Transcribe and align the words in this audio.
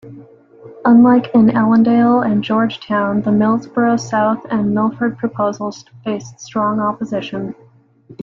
Unlike 0.83 1.27
in 1.35 1.49
Ellendale 1.49 2.25
and 2.25 2.43
Georgetown, 2.43 3.21
the 3.21 3.29
Millsboro-South 3.29 4.47
and 4.49 4.73
Milford 4.73 5.15
proposals 5.19 5.85
faced 6.03 6.39
strong 6.39 6.79
opposition. 6.79 7.53